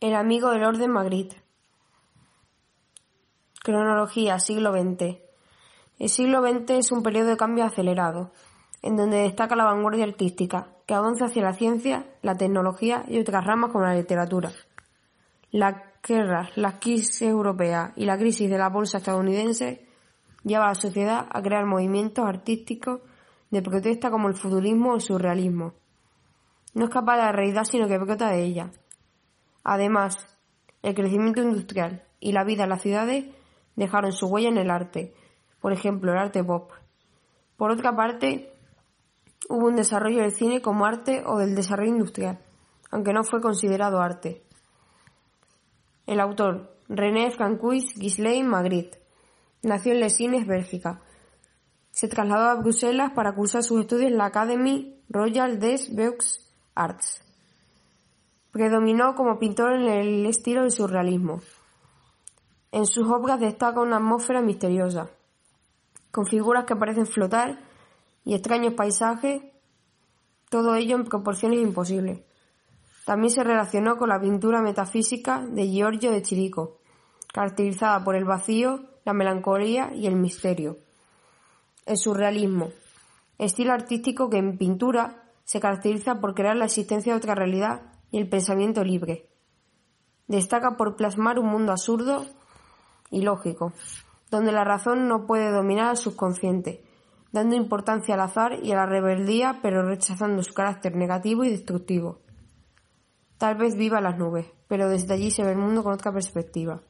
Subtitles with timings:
[0.00, 1.42] El amigo del orden Magritte.
[3.64, 5.18] Cronología, siglo XX.
[5.98, 8.30] El siglo XX es un periodo de cambio acelerado,
[8.80, 13.44] en donde destaca la vanguardia artística, que avanza hacia la ciencia, la tecnología y otras
[13.44, 14.52] ramas como la literatura.
[15.50, 19.84] La guerra, la crisis europea y la crisis de la bolsa estadounidense
[20.44, 23.00] lleva a la sociedad a crear movimientos artísticos
[23.50, 25.72] de protesta como el futurismo o el surrealismo.
[26.74, 28.70] No es capaz de la realidad sino que brota de ella
[29.70, 30.16] Además,
[30.80, 33.26] el crecimiento industrial y la vida en las ciudades
[33.76, 35.14] dejaron su huella en el arte,
[35.60, 36.72] por ejemplo, el arte pop.
[37.58, 38.50] Por otra parte,
[39.50, 42.38] hubo un desarrollo del cine como arte o del desarrollo industrial,
[42.90, 44.42] aunque no fue considerado arte.
[46.06, 49.02] El autor, René Francois Ghislain Magritte,
[49.62, 51.02] nació en Lesines, Bélgica.
[51.90, 56.40] Se trasladó a Bruselas para cursar sus estudios en la Académie Royale des Beaux
[56.74, 57.27] Arts.
[58.52, 61.40] Predominó como pintor en el estilo del surrealismo.
[62.72, 65.10] En sus obras destaca una atmósfera misteriosa,
[66.10, 67.58] con figuras que parecen flotar
[68.24, 69.42] y extraños paisajes,
[70.50, 72.20] todo ello en proporciones imposibles.
[73.04, 76.78] También se relacionó con la pintura metafísica de Giorgio de Chirico,
[77.32, 80.76] caracterizada por el vacío, la melancolía y el misterio.
[81.86, 82.70] El surrealismo,
[83.38, 88.18] estilo artístico que en pintura se caracteriza por crear la existencia de otra realidad y
[88.18, 89.28] el pensamiento libre.
[90.26, 92.26] Destaca por plasmar un mundo absurdo
[93.10, 93.72] y lógico,
[94.30, 96.84] donde la razón no puede dominar al subconsciente,
[97.32, 102.20] dando importancia al azar y a la rebeldía, pero rechazando su carácter negativo y destructivo.
[103.38, 106.82] Tal vez viva las nubes, pero desde allí se ve el mundo con otra perspectiva.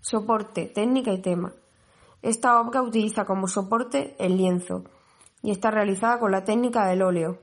[0.00, 1.52] Soporte, técnica y tema.
[2.22, 4.84] Esta obra utiliza como soporte el lienzo
[5.42, 7.40] y está realizada con la técnica del óleo,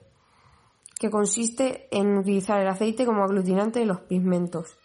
[1.04, 4.78] que consiste en utilizar el aceite como aglutinante de los pigmentos.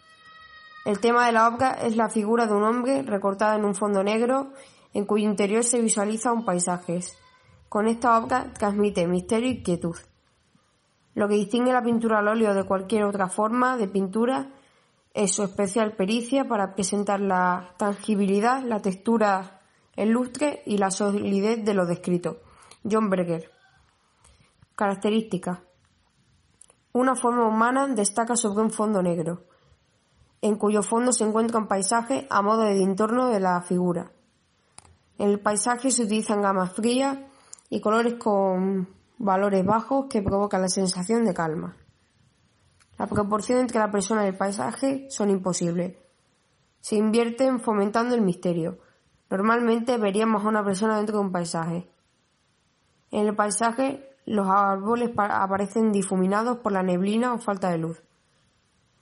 [0.83, 4.03] El tema de la obra es la figura de un hombre recortada en un fondo
[4.03, 4.51] negro
[4.93, 6.99] en cuyo interior se visualiza un paisaje.
[7.69, 9.95] Con esta obra transmite misterio y quietud.
[11.15, 14.49] Lo que distingue la pintura al óleo de cualquier otra forma de pintura
[15.13, 19.61] es su especial pericia para presentar la tangibilidad, la textura,
[19.95, 22.41] el lustre y la solidez de lo descrito.
[22.83, 23.49] John Berger.
[24.75, 25.68] Características.
[26.99, 29.45] Una forma humana destaca sobre un fondo negro,
[30.41, 34.11] en cuyo fondo se encuentra un paisaje a modo de entorno de la figura.
[35.17, 37.17] En el paisaje se utilizan gamas frías
[37.69, 41.77] y colores con valores bajos que provocan la sensación de calma.
[42.97, 45.95] La proporción entre la persona y el paisaje son imposibles.
[46.81, 48.77] Se invierten fomentando el misterio.
[49.29, 51.89] Normalmente veríamos a una persona dentro de un paisaje.
[53.09, 57.99] En el paisaje los árboles aparecen difuminados por la neblina o falta de luz.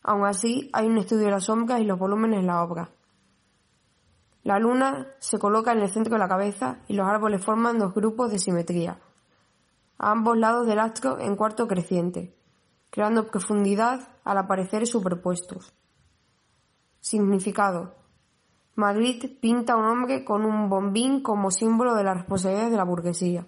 [0.02, 2.92] Aun así, hay un estudio de las sombras y los volúmenes en la obra.
[4.44, 7.94] La luna se coloca en el centro de la cabeza y los árboles forman dos
[7.94, 9.02] grupos de simetría,
[9.98, 12.34] a ambos lados del astro en cuarto creciente,
[12.90, 15.74] creando profundidad al aparecer superpuestos.
[17.02, 17.96] Significado.
[18.76, 22.86] Magritte pinta a un hombre con un bombín como símbolo de la responsabilidad de la
[22.86, 23.46] burguesía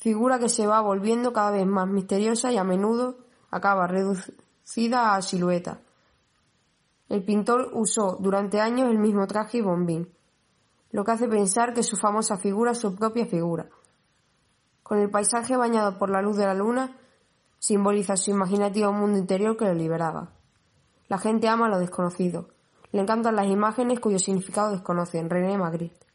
[0.00, 3.18] figura que se va volviendo cada vez más misteriosa y a menudo
[3.50, 5.80] acaba reducida a silueta.
[7.08, 10.12] El pintor usó durante años el mismo traje y bombín,
[10.90, 13.68] lo que hace pensar que su famosa figura es su propia figura.
[14.82, 16.96] Con el paisaje bañado por la luz de la luna,
[17.58, 20.32] simboliza su imaginativo mundo interior que lo liberaba.
[21.08, 22.48] La gente ama lo desconocido.
[22.90, 25.30] Le encantan las imágenes cuyo significado desconocen.
[25.30, 26.09] René Magritte.